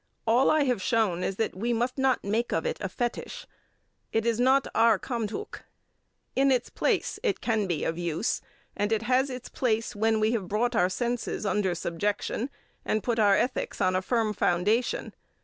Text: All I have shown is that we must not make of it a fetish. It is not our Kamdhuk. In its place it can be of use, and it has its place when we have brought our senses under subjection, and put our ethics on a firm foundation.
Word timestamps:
All 0.25 0.49
I 0.49 0.63
have 0.63 0.81
shown 0.81 1.23
is 1.23 1.35
that 1.35 1.53
we 1.53 1.73
must 1.73 1.99
not 1.99 2.23
make 2.23 2.51
of 2.51 2.65
it 2.65 2.77
a 2.81 2.89
fetish. 2.89 3.45
It 4.11 4.25
is 4.25 4.39
not 4.39 4.65
our 4.73 4.97
Kamdhuk. 4.97 5.61
In 6.35 6.51
its 6.51 6.71
place 6.71 7.19
it 7.21 7.39
can 7.39 7.67
be 7.67 7.83
of 7.83 7.99
use, 7.99 8.41
and 8.75 8.91
it 8.91 9.03
has 9.03 9.29
its 9.29 9.47
place 9.47 9.95
when 9.95 10.19
we 10.19 10.31
have 10.31 10.47
brought 10.47 10.75
our 10.75 10.89
senses 10.89 11.45
under 11.45 11.75
subjection, 11.75 12.49
and 12.83 13.03
put 13.03 13.19
our 13.19 13.37
ethics 13.37 13.79
on 13.79 13.95
a 13.95 14.01
firm 14.01 14.33
foundation. 14.33 15.13